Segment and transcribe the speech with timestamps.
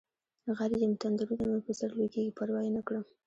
[0.57, 3.03] غر یم تندرونه مې په سرلویږي پروا یې نکړم